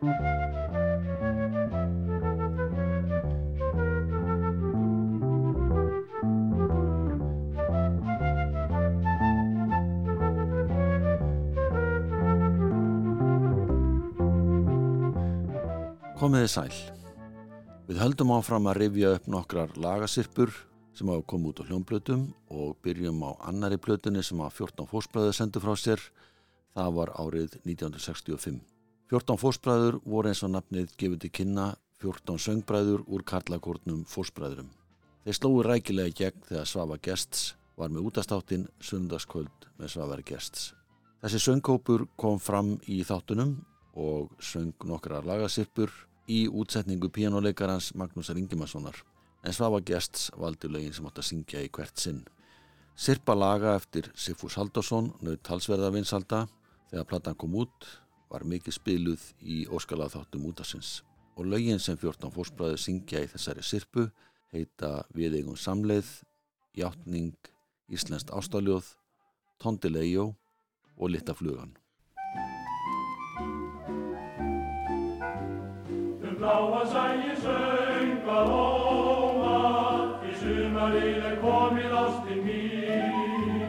[0.00, 0.16] Komiði
[16.48, 16.72] sæl.
[17.84, 20.48] Við höldum áfram að rifja upp nokkrar lagasirpur
[20.96, 25.36] sem hafa komið út á hljónblötum og byrjum á annari blötunni sem að 14 fósbræður
[25.36, 26.00] sendu frá sér.
[26.72, 28.69] Það var árið 1965.
[29.10, 31.64] 14 fósbræður voru eins og nafnið gefið til kynna
[31.98, 34.68] 14 söngbræður úr karlakórnum fósbræðurum.
[35.24, 37.40] Þeir slói rækilega í gegn þegar Svafa Gests
[37.74, 40.68] var með útastáttinn Sundagskvöld með Svavari Gests.
[41.24, 43.56] Þessi söngkópur kom fram í þáttunum
[43.98, 45.90] og söng nokkra lagasirpur
[46.30, 49.00] í útsetningu píjánuleikarans Magnúsar Ingimarssonar
[49.42, 52.22] en Svafa Gests valdi lögin sem átt að syngja í hvert sinn.
[52.94, 56.44] Sirpa laga eftir Sifus Haldarsson nöðt talsverða vinsalda
[56.92, 57.90] þegar platan kom út
[58.30, 61.00] var mikið spiluð í óskalað þáttum útasins
[61.36, 64.06] og lögin sem 14 fórsbræður syngja í þessari sirpu
[64.54, 66.08] heita Við eigum samleið,
[66.76, 67.36] Játning,
[67.90, 68.94] Íslenskt ástáljóð,
[69.58, 70.32] Tondilegjó
[70.96, 71.76] og Littaflugan.
[76.40, 79.58] bláa sæi sönga hóma
[80.24, 83.68] í sumarið er komið ástinn mín.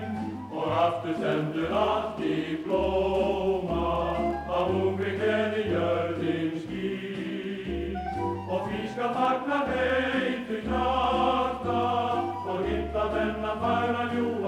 [0.55, 3.40] Og aftur stendur allt í blóma
[9.15, 11.79] fagna heitu hjarta
[12.51, 14.40] og hitta þennan færa ljúa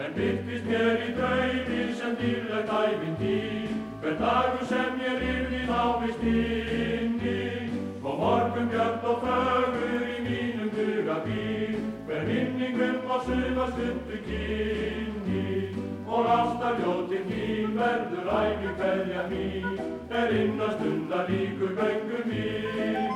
[0.00, 4.20] En byrkist mér í draumi sem dýrlegt æfintýr hver
[19.40, 19.80] mín
[20.10, 23.10] er innast undan líkur göngu minni.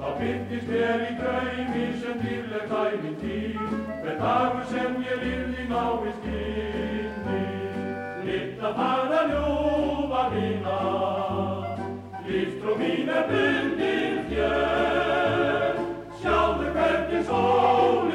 [0.00, 3.58] Þá byrtist mér í draumi sem dýrlegt æfintýr
[4.02, 7.42] hver dagur sem ég lifði návist inni
[8.24, 10.78] litla fara ljúfa mína
[12.26, 15.82] lífstrú mín er bundin þér
[16.22, 18.09] sjáðu hvernig sólinn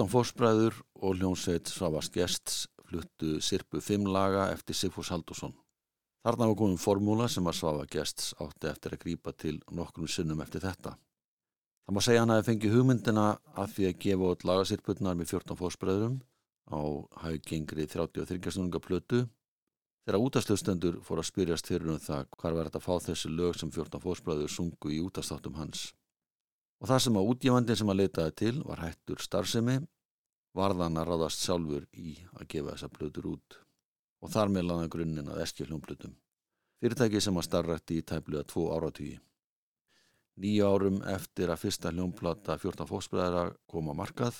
[0.00, 5.52] 14 fórsbræður og hljómsveit Svavas Gests fluttu Sirpu 5 laga eftir Sigfús Haldursson.
[6.24, 10.40] Þarna var komin formúla sem að Svava Gests átti eftir að grípa til nokkrum sinnum
[10.40, 10.94] eftir þetta.
[11.84, 13.26] Það má segja hann að það fengi hugmyndina
[13.60, 16.18] að því að gefa út lagasirputnar með 14 fórsbræðurum
[16.72, 16.80] á
[17.26, 19.26] haugengri 33 snúninga plötu
[20.06, 23.60] þegar útastlöfstendur fór að spyrjast fyrir um það hvar verður þetta að fá þessi lög
[23.60, 25.90] sem 14 fórsbræður sungu í útastáttum hans.
[26.80, 29.78] Og það sem að útgefandin sem að leitaði til var hættur starfsemi
[30.56, 33.58] varðan að ráðast sjálfur í að gefa þessa plötur út
[34.20, 36.14] og þar með laða grunninn að eskja hljómplutum.
[36.80, 39.18] Fyrirtæki sem að starrætti í tæpluða tvo áratvíi.
[40.40, 44.36] Nýju árum eftir að fyrsta hljómplata 14 fósbræðara kom á markað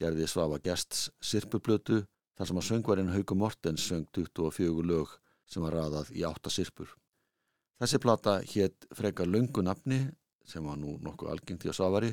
[0.00, 2.02] gerði Svafa Gests sirpuplötu
[2.36, 5.14] þar sem að söngvarinn Hauku Mortens söng 24 lög
[5.48, 6.90] sem var raðað í 8 sirpur.
[7.80, 10.00] Þessi plata hétt frekar löngu nafni
[10.46, 12.12] sem var nú nokkuð algengt í að Svavari.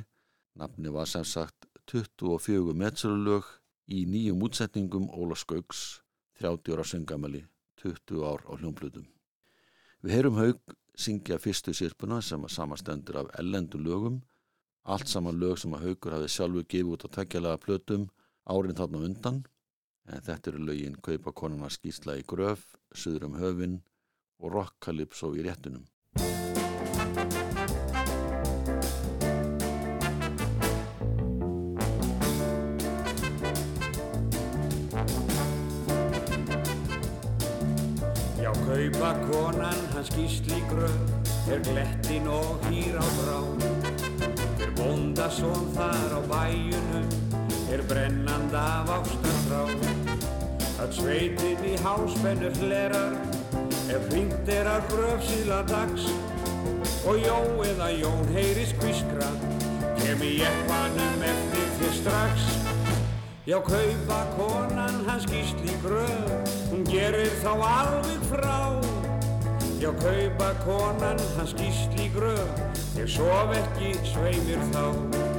[0.59, 3.47] Nafni var sem sagt 24 metsurlög
[3.93, 6.01] í nýjum útsetningum Óla Skauks
[6.41, 7.43] 30 ára söngamali
[7.81, 9.05] 20 ár á hljómplutum.
[10.03, 14.21] Við heyrum Haug syngja fyrstu sirpuna sem að samastendur af ellendu lögum
[14.83, 18.09] allt saman lög sem að Haugur hafi sjálfur gefið út á takkjalega plötum
[18.43, 19.41] árin þarna undan
[20.11, 23.79] en þetta eru lögin Kaupa konuna skýrsla í gröf, Suður um höfin
[24.39, 25.87] og Rock Calypso í réttunum.
[40.03, 40.91] Hans gísli gröf,
[41.47, 43.39] er glettin og hýr á brá.
[44.59, 47.07] Er bóndasón þar á bæjunum,
[47.71, 49.63] er brennand af ástarfrá.
[50.83, 53.15] Að sveitin í háspennu hlerar,
[53.87, 56.09] ef hringt er að gröf síðla dags.
[57.07, 59.29] Og Jó eða Jón heyris kvískra,
[60.01, 62.49] kem í jeppanum eftir þér strax.
[63.47, 68.92] Já, kaupa konan hans gísli gröf, hún gerir þá alveg frá.
[69.83, 72.47] Já, kaupa konan hans gísli gröf,
[72.95, 75.32] ég sof ekki sveimir þá.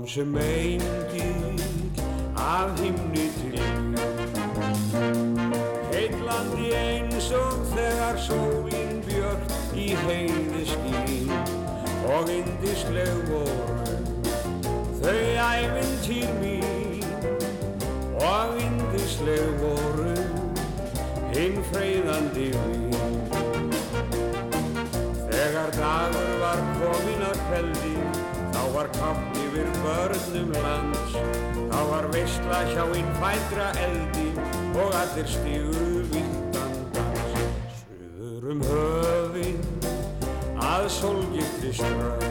[0.00, 1.62] Kom sem engil
[2.36, 3.60] af himni til
[5.92, 11.34] Heitlandi eins og þegar sólinn björt í heiði skín.
[12.14, 13.98] Og indisleg voru
[15.02, 17.04] þau æfintýr mín.
[18.24, 20.16] Og indisleg voru
[21.34, 23.24] hinn freyðandi vín.
[25.28, 27.99] Þegar dagur var komin að kveldi þá
[28.74, 31.14] var kapp yfir börnum lands.
[31.70, 34.28] Þá var veistla hjá inn fædra eldi
[34.82, 37.44] og allir stígu vildan dans.
[37.82, 39.62] Suður um höfin
[40.70, 42.29] að sólgifti strönd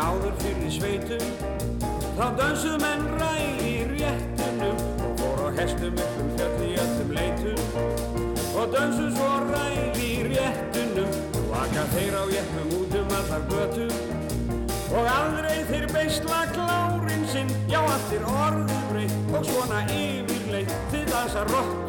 [0.00, 1.26] áður fyrir sveitum.
[2.16, 7.12] Þá dansuð menn ræði í réttunum og fór á hestum upp um fjöll í öllum
[7.18, 7.60] leitum.
[8.60, 14.18] Og dansuð svo ræði í réttunum og vaka þeir á jeppum út um allar götum
[14.90, 21.46] og aldrei þeir beisla klárin sinn já, allir orðu breytt og svona yfirleitt þið dansa
[21.52, 21.79] rockið í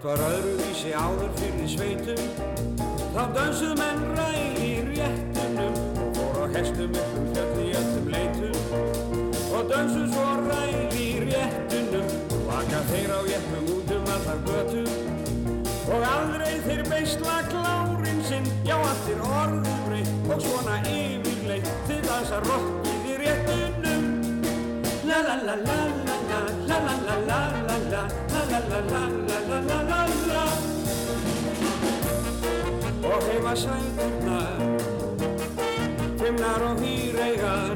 [0.00, 2.20] Margt var öðruvísi áður fyrir sveitum
[3.12, 5.74] Þá dansuð menn ræði í réttunum
[6.16, 8.56] fór á hestum um fjöld í öllum leitum
[9.58, 12.08] og dansuð svo ræði í réttunum
[12.46, 14.88] vaka þeir á jeppum út um allar götum
[15.92, 22.08] og aldrei þeir beisla klárin sinn já allt er orðum breytt og svona yfirleitt þið
[22.08, 24.08] dansa rockið í réttunum
[25.10, 25.78] La la la la
[26.08, 26.42] la la
[26.72, 28.29] la la la la la
[33.04, 34.52] og heima sælgurnar
[36.18, 37.74] timnar og hýreigar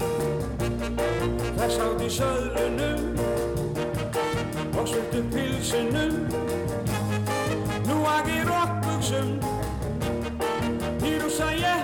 [1.59, 3.02] þar sátt í söðlunum
[4.78, 6.14] og svöldu pilsunum
[7.88, 9.31] nú agir okkursum
[11.07, 11.84] í rúsa ég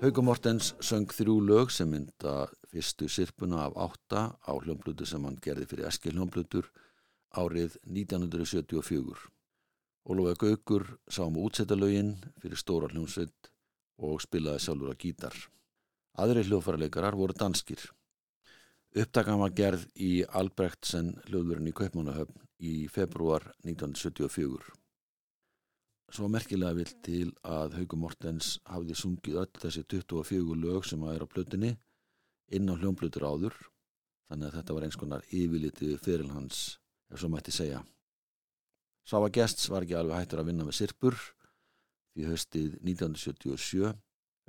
[0.00, 5.36] Hauko Mortens söng þrjú lög sem mynda fyrstu sirpuna af átta á hljómblutu sem hann
[5.44, 6.70] gerði fyrir Eskil hljómblutur
[7.36, 9.28] árið 1974.
[10.08, 13.52] Ólafur Gaugur sá um útsettalögin fyrir stóra hljómsveit
[14.00, 15.36] og spilaði sjálfur að gítar.
[16.16, 17.84] Aðri hljófarleikarar voru danskir.
[18.96, 24.79] Upptakan var gerð í Albrechtsen hljóðverðin í Kaupmannahöfn í februar 1974.
[26.10, 31.14] Svo merkilega vill til að Haugur Mortens hafði sungið öll þessi 24 lög sem að
[31.14, 31.70] er á plötunni
[32.50, 33.54] inn á hljómblutur áður
[34.26, 37.84] þannig að þetta var eins konar yfirlitið fyrir hans, ef svo mætti segja.
[39.06, 41.16] Sáva Gests var ekki alveg hættur að vinna með sirpur
[42.14, 43.94] því höstið 1977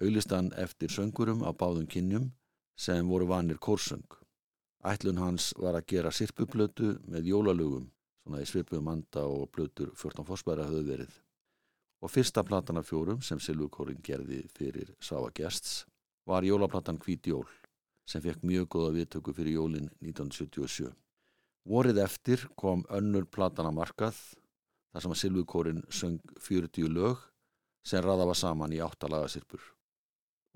[0.01, 2.31] auglist hann eftir söngurum á báðum kynjum
[2.73, 4.05] sem voru vanir kórsöng.
[4.81, 7.91] Ætlun hans var að gera sirpuplötu með jólalögum,
[8.23, 11.19] svona í svipum anda og plötur 14 fórsbæra höfðu verið.
[12.01, 15.85] Og fyrsta platan af fjórum sem Silvukórin gerði fyrir Sáva Gests
[16.25, 17.49] var jólaplatan Hvít Jól
[18.09, 20.89] sem fekk mjög góða viðtöku fyrir jólin 1977.
[21.69, 24.17] Vorið eftir kom önnur platan að markað
[24.91, 27.21] þar sem að Silvukórin söng 40 lög
[27.85, 29.61] sem raða var saman í áttalagasirpur.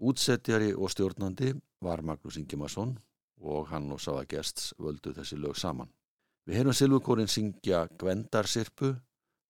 [0.02, 1.54] Útsettjari og stjórnandi
[1.86, 2.98] var Magnús Ingimarsson
[3.46, 5.94] og hann og Sáva Gests völdu þessi lög saman.
[6.46, 8.96] Við heyrum Silvukórin syngja Gvendarsirpu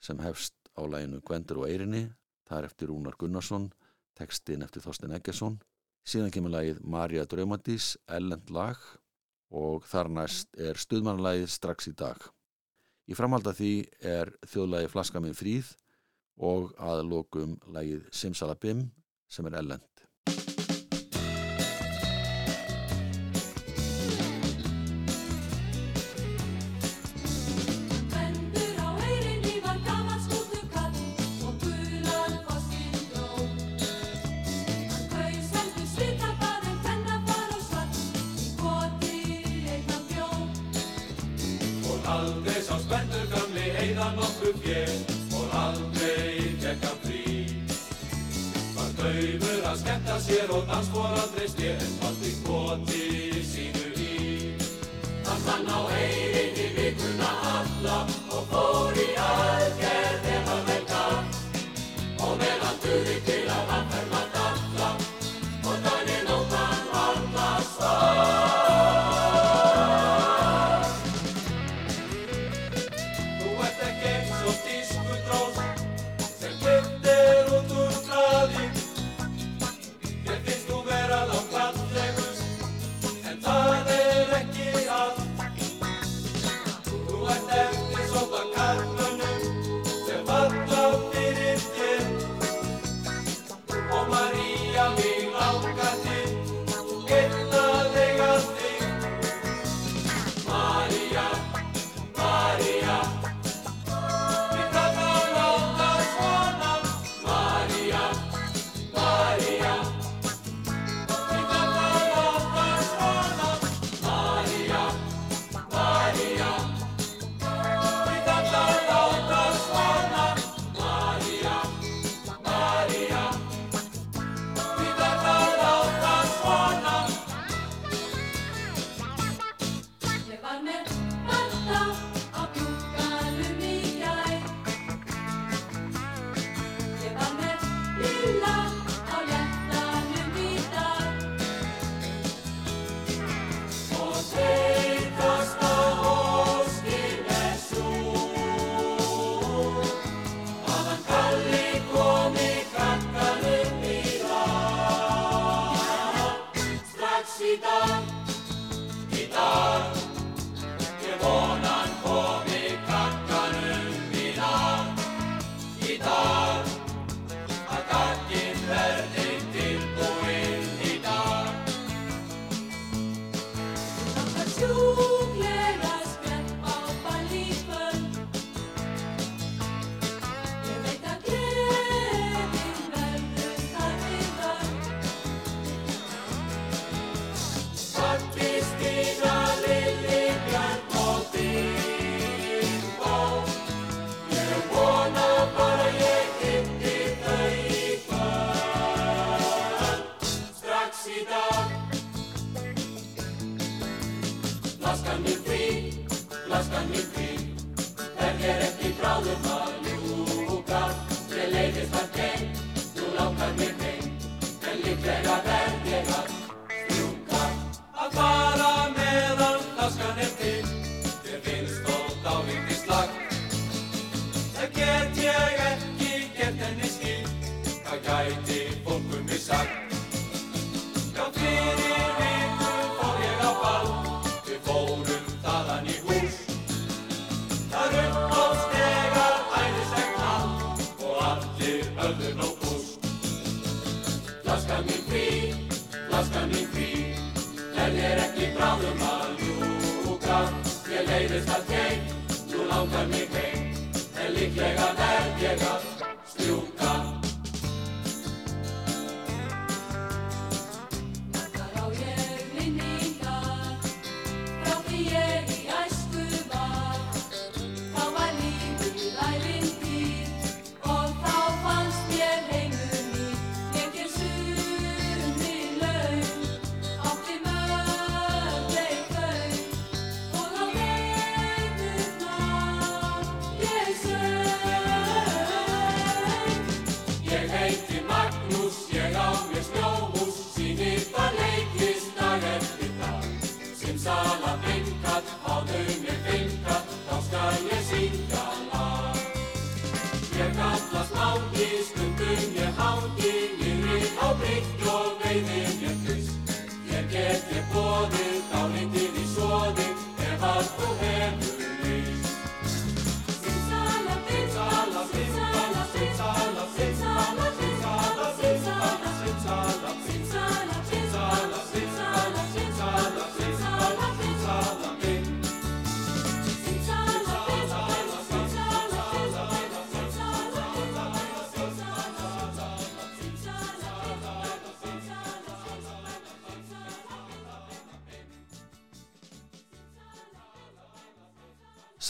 [0.03, 2.03] sem hefst á læginu Gvendur og Eirinni,
[2.47, 3.71] það er eftir Rúnar Gunnarsson,
[4.15, 5.57] textin eftir Þorsten Eggesson,
[6.05, 8.79] síðan kemur lægið Marja Draumadís, Ellend lag
[9.55, 12.19] og þar næst er stuðmannlægið strax í dag.
[13.05, 15.71] Í framhald af því er þjóðlægi Flaska minn fríð
[16.41, 18.87] og að lokum lægið Simsalabim
[19.31, 19.94] sem er Ellend.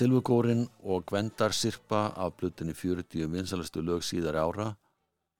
[0.06, 4.68] Silvukórin og Gwendar Sirpa af blutinni 40 vinsalastu lög síðari ára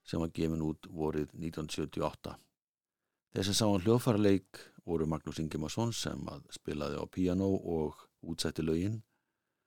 [0.02, 2.32] sem var gefin út vorið 1978.
[3.30, 8.66] Þeir sem sá hann hljóðfarleik voru Magnús Ingimarsson sem að spilaði á piano og útsætti
[8.66, 8.98] lögin,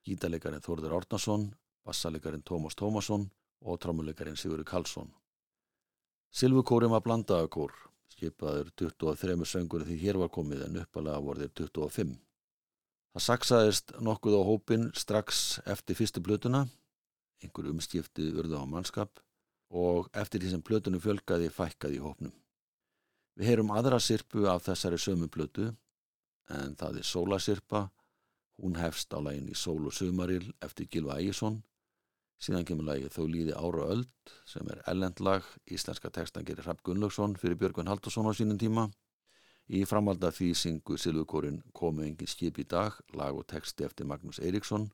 [0.04, 1.48] gítarleikarin Þórður Árnason,
[1.88, 3.30] bassaleikarin Tómas Tómasson
[3.64, 5.14] og trámuleikarin Sigurður Karlsson.
[6.28, 7.72] Silvukórin var blandaðakór,
[8.18, 12.18] skipaður 23 söngur því hér var komið en uppalega voru þeir 25.
[13.16, 16.68] Það saksaðist nokkuð á hópin strax eftir fyrstu blötuna,
[17.42, 19.22] einhver umskipti urðu á mannskap
[19.70, 22.34] og eftir því sem blötunum fjölgaði fækkaði í hópnum.
[23.40, 25.72] Við heyrum aðra sirpu af þessari sömu blötu
[26.54, 27.88] en það er Sólasirpa,
[28.62, 31.62] hún hefst á lægin í Sól og Sumaril eftir Gilva Ægisson,
[32.42, 37.38] síðan kemur lægið Þó líði ára öld sem er ellendlag, íslenska textan gerir Rapp Gunnlaugsson
[37.42, 38.90] fyrir Björgvin Haldursson á sínum tíma
[39.70, 44.08] Í framhald af því syngu Silvukórin komu engin skip í dag, lag og texti eftir
[44.10, 44.88] Magnús Eiríksson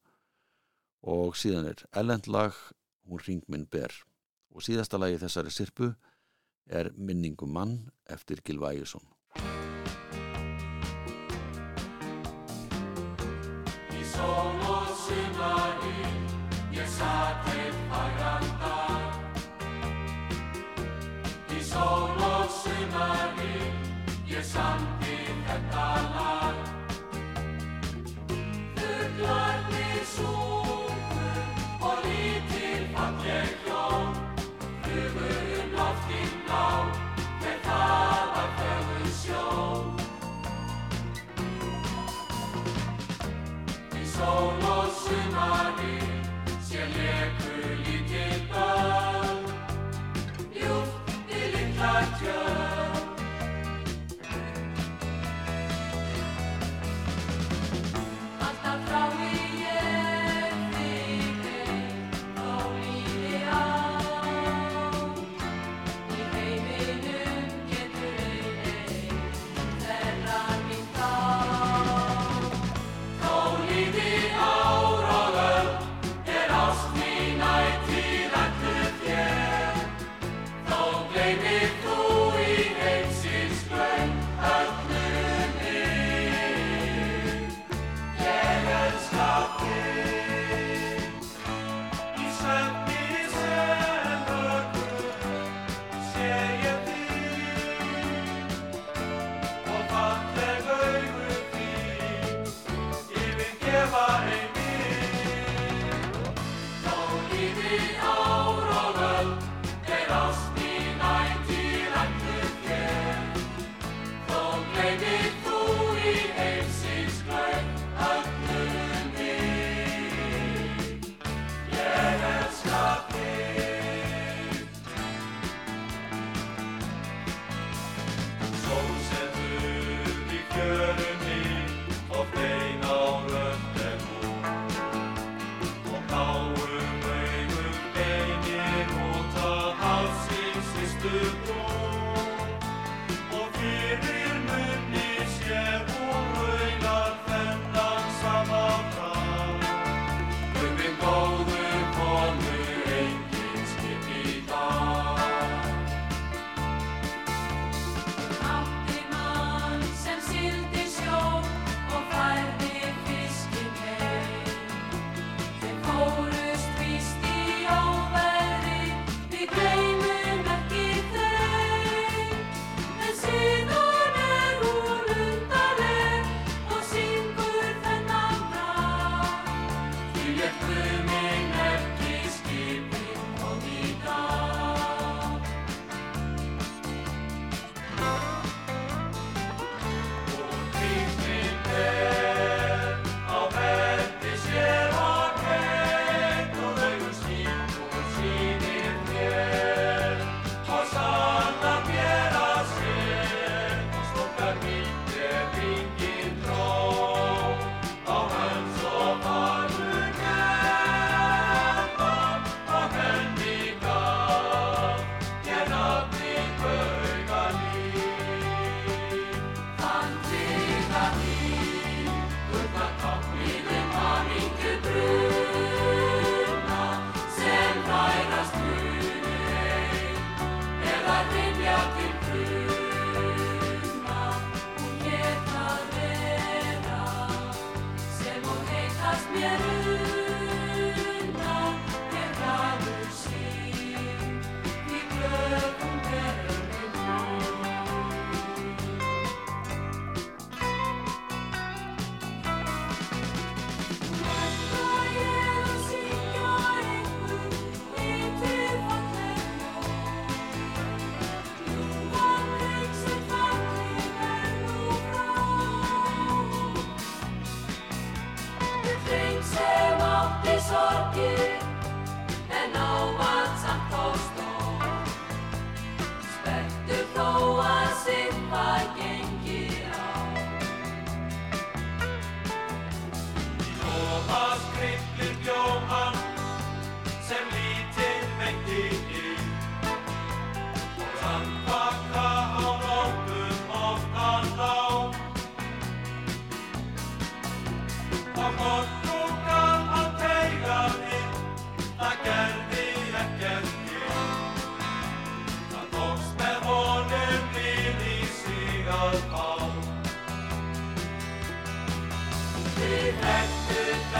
[1.07, 2.57] og síðan er ellendlag,
[3.07, 3.93] hún ringminn ber
[4.51, 5.93] og síðasta lagi þessari sirpu
[6.67, 7.77] er Minningum mann
[8.11, 9.07] eftir Gilva Ægisson.
[13.95, 15.74] Í sól og sumari,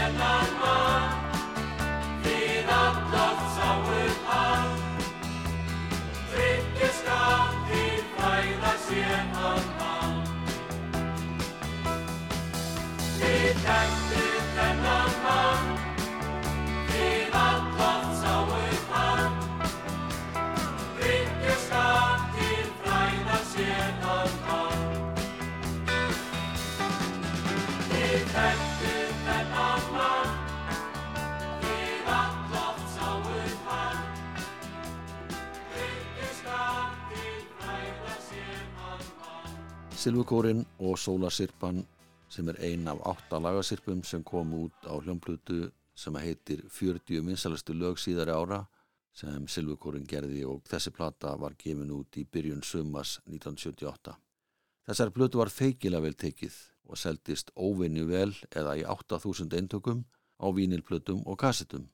[0.05, 0.74] þekktu þennan mann,
[40.05, 41.79] Silvukórin og Sólasirpan
[42.29, 47.73] sem er ein af átta lagasirpum sem kom út á hljómplutu sem heitir 40 vinsalastu
[47.73, 48.59] lög síðari ára
[49.17, 54.13] sem Silvukórin gerði og þessi plata var gefin út í byrjun sumas 1978.
[54.85, 60.05] Þessar plötu var feikilega vel tekið og seldist óvinni vel eða í 8000 eintökum
[60.37, 61.89] á vínilplötum og kassetum.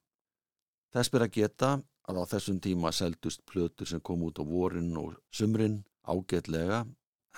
[0.92, 5.16] Þess að geta að á þessum tíma seldust plötur sem kom út á vorin og
[5.32, 6.84] sumrin ágætlega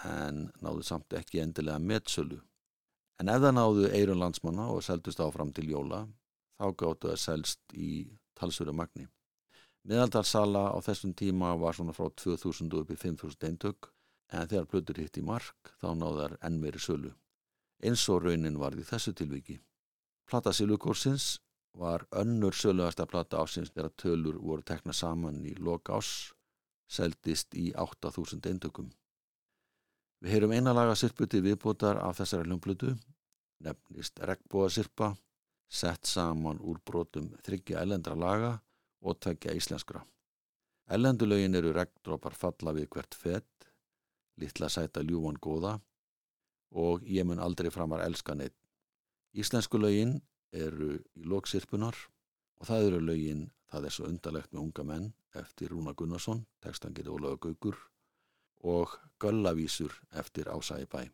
[0.02, 2.40] en náðu samt ekki endilega metsölu.
[3.22, 6.04] En ef það náðu eirun landsmanna og seldust áfram til jóla,
[6.58, 7.92] þá gáttu það selst í
[8.40, 9.08] talsverðu magni.
[9.84, 13.92] Meðaldarsala á þessum tíma var svona frá 2000 upp í 5000 eintök,
[14.32, 17.14] en þegar plötur hitt í mark þá náðu þær enn meiri sölu.
[17.84, 19.60] Eins og raunin varð í þessu tilviki.
[20.26, 21.38] Plata Silvukórsins
[21.78, 26.34] var önnur söluðasta plata ásins þegar tölur voru tekna saman í lok ás,
[26.88, 28.92] seldist í 8000 eintökum.
[30.24, 32.94] Við heyrum eina laga sirpu til viðbótar af þessari hljómplutu,
[33.64, 35.10] nefnist regnbóðasirpa,
[35.68, 38.54] sett saman úr brotum þryggja ellendra laga
[39.04, 40.00] og tveggja íslenskra.
[40.88, 43.68] Ellendulögin eru regndrópar falla við hvert fett,
[44.40, 45.76] litla sæta ljúan góða
[46.72, 48.56] og ég mun aldrei framar elska neitt.
[49.36, 50.22] Íslensku lögin
[50.54, 52.00] eru í loksirpunar
[52.62, 55.06] og það eru lögin Það er svo undarlegt með unga menn
[55.40, 57.80] eftir Rúna Gunnarsson, tekstan getur Ólaug Gaugur
[58.64, 61.10] og Göllavísur eftir Ása í bæ.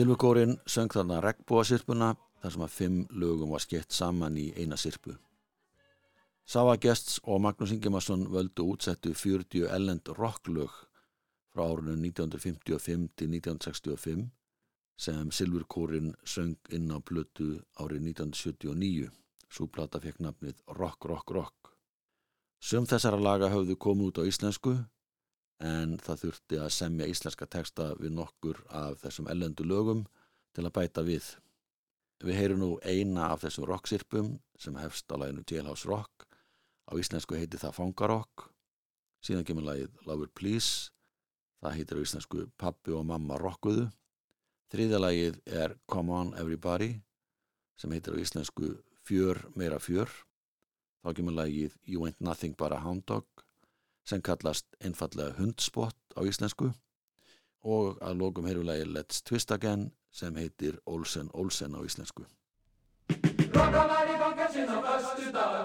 [0.00, 2.06] Silvugórin söng þarna regnbúasirpuna
[2.40, 5.12] þar sem að fimm lögum var skeitt saman í eina sirpu.
[6.48, 10.72] Sava Gests og Magnús Ingemarsson völdu útsettu 40 ellend rocklög
[11.52, 14.24] frá árunum 1955 til 1965
[14.96, 19.10] sem Silvugórin söng inn á blötu árið 1979.
[19.52, 21.74] Súplata fekk nafnið Rock Rock Rock.
[22.56, 24.78] Sum þessara laga hafðu komið út á íslensku
[25.60, 30.06] en það þurfti að semja íslenska texta við nokkur af þessum ellendu lögum
[30.56, 31.26] til að bæta við.
[32.24, 36.26] Við heyrum nú eina af þessum rocksirpum sem hefst á læginu Jailhouse Rock.
[36.88, 38.48] Á íslensku heiti það Fangarokk.
[39.24, 40.90] Síðan kemur lægið Lover Please.
[41.60, 43.88] Það heitir á íslensku Pappi og Mamma Rockuðu.
[44.72, 46.94] Þriðja lægið er Come On Everybody
[47.76, 50.08] sem heitir á íslensku Fjör meira fjör.
[51.00, 53.26] Þá kemur lægið You Ain't Nothing But a Hound Dog
[54.10, 56.72] sem kallast einfallega hundspott á íslensku
[57.62, 62.26] og að lókum heyrum lægið Let's Twist Again sem heitir Olsen Olsen á íslensku.
[63.54, 65.59] Rokka var í fangelsin á föstu dag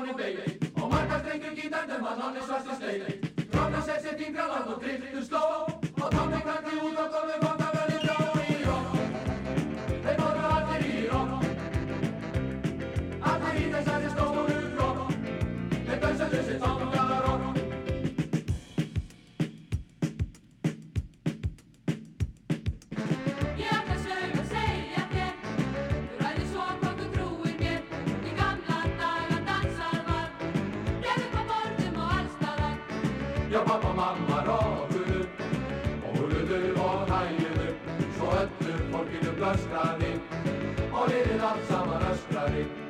[0.00, 3.12] ekki mikrofónin beigi Og margar strengur gítardum að nonni svarti steigi
[3.52, 5.44] Rokka sér sér fingra látt og driftu sló
[6.02, 7.59] Og tómi kanti út og komu
[41.50, 42.89] allt saman öskraði.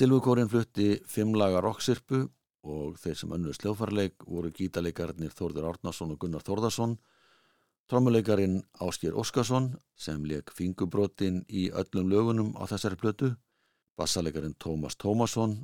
[0.00, 2.22] Silvukórin flutti fimmlaga rocksirpu
[2.64, 6.94] og þeir sem önnur sljófarleik voru gítaleikarinnir Þórður Árnason og Gunnar Þórðarsson,
[7.84, 9.68] trommuleikarin Áskir Óskarsson
[10.00, 13.34] sem leik fingubrotin í öllum lögunum á þessari plötu,
[14.00, 15.58] bassaleikarin Tómas Tómasson,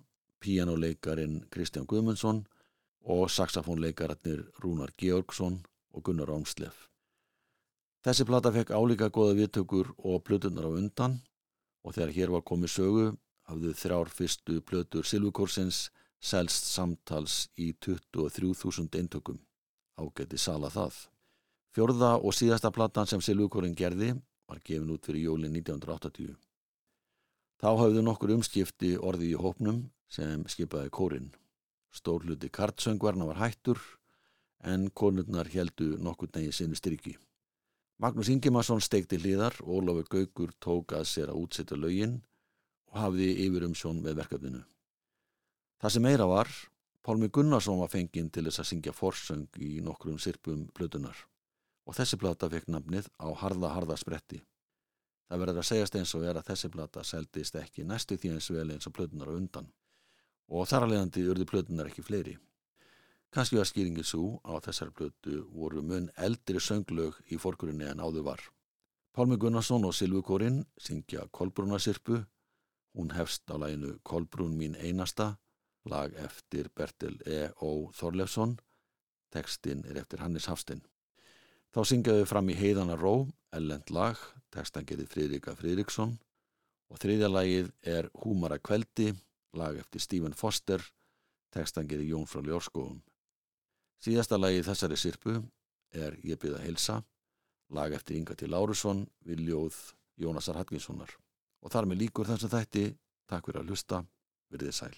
[0.45, 2.45] píjánuleikarin Kristján Guðmundsson
[3.09, 5.63] og saxofónleikararnir Rúnar Georgsson
[5.97, 6.91] og Gunnar Ámslef.
[8.05, 11.23] Þessi plata fekk álíka goða viðtökur og plötunar á undan
[11.89, 13.15] og þegar hér var komið sögu
[13.47, 15.87] hafðu þrjár fyrstu plötur Silvukórsins
[16.23, 19.39] selst samtals í 23.000 eintökum.
[19.97, 20.97] Ágæti sala það.
[21.77, 24.15] Fjórða og síðasta platan sem Silvukórin gerði
[24.49, 26.35] var gefin út fyrir jólin 1980.
[27.57, 31.31] Þá hafðu nokkur umskipti orði í hópnum sem skipaði kórin.
[31.93, 33.81] Stór hluti kartsöngvarna var hættur
[34.65, 37.17] en konurnar heldu nokkur negi sinni stryki.
[38.03, 42.36] Magnús Ingimarsson steikti hliðar Ólafur Gaugur tók að sér að útsetja lögin og
[43.01, 44.63] hafði yfir um sjón með verkefninu.
[45.81, 46.51] Það sem meira var,
[47.07, 51.19] Pálmi Gunnarsson var fenginn til þess að syngja forsöng í nokkrum sirpum plötunar
[51.87, 54.41] og þessi plata fekk namnið á harða harða spretti.
[55.31, 58.51] Það verður að segjast eins og er að þessi plata seldist ekki næstu því eins
[58.51, 59.71] vel eins og plötunar á undan
[60.51, 62.37] og þar að leiðandi urðu plötunar ekki fleiri.
[63.35, 68.27] Kanski var skýringið svo á þessari plötu voru mun eldri sönglög í forkurinni en áður
[68.31, 68.43] var.
[69.17, 72.23] Pálmi Gunnarsson og Silvukórin syngja Kolbrúnarsirpu,
[72.97, 75.37] hún hefst á læginu Kolbrún mín einasta,
[75.85, 77.51] lag eftir Bertil E.
[77.61, 77.93] Ó.
[77.93, 78.57] Þorlefsson,
[79.31, 80.83] tekstinn er eftir Hannes Hafstinn.
[81.75, 84.17] Þá syngjaðu fram í heiðana ró, ellend lag,
[84.51, 86.17] tekstan getið Fridrika Fridriksson
[86.89, 89.11] og þriðja lagið er Húmara kveldi,
[89.53, 90.81] lag eftir Stephen Foster,
[91.53, 93.03] tekstan getið Jón frá Ljórskóum.
[94.01, 95.37] Síðasta lagið þessari sirpu
[95.93, 97.01] er Ég byrða heilsa,
[97.75, 99.77] lag eftir Inga til Lárusson, Viljóð
[100.17, 101.13] Jónasar Hallgrímssonar.
[101.67, 102.85] Og þar með líkur þess að þætti,
[103.27, 103.99] takk fyrir að hlusta,
[104.55, 104.95] verðið sæl.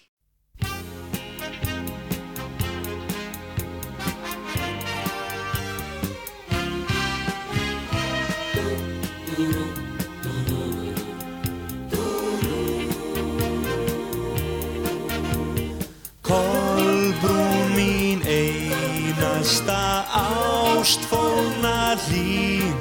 [16.29, 22.77] Kolbrún mín einasta ástfóna hlýn.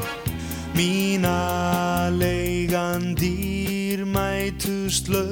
[0.76, 1.87] Mína
[4.88, 5.22] dýrmætust laungu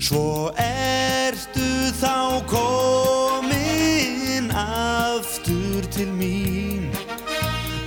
[0.00, 6.90] Svo ertu þá komin aftur til mín.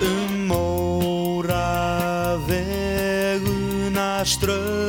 [0.02, 4.83] Um móra veguna ströngu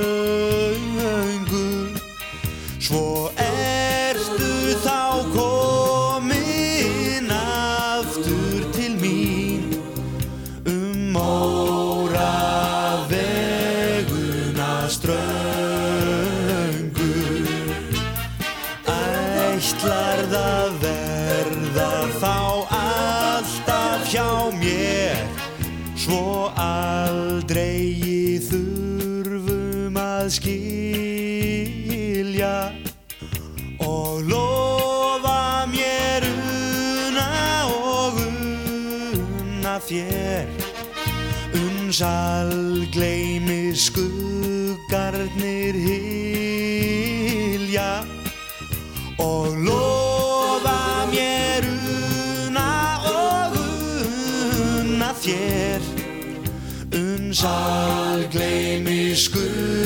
[41.95, 42.51] unsal
[42.91, 47.93] gleymi skuggarnir hylja
[49.19, 55.81] og lofa mér una og unna þér.
[56.99, 59.84] Unsal gleymi skuggarnir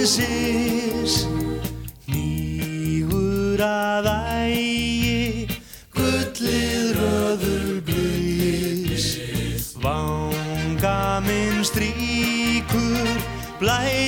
[0.00, 1.26] frelsis
[2.08, 5.44] nýgur að ægi
[5.92, 9.10] gullið röður blís
[9.84, 13.20] vanga minn stríkur
[13.60, 13.99] blæ